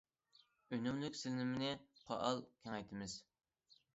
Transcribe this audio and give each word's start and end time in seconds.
ئۈنۈملۈك 0.75 1.19
سېلىنمىنى 1.19 1.69
پائال 2.09 2.41
كېڭەيتىمىز. 2.65 3.15